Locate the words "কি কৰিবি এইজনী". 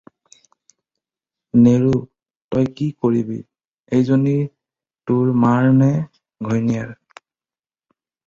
2.79-4.33